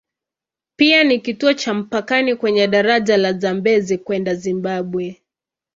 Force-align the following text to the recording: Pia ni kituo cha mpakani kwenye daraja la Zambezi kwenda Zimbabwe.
Pia 0.75 1.03
ni 1.03 1.19
kituo 1.19 1.53
cha 1.53 1.73
mpakani 1.73 2.35
kwenye 2.35 2.67
daraja 2.67 3.17
la 3.17 3.33
Zambezi 3.33 3.97
kwenda 3.97 4.35
Zimbabwe. 4.35 5.21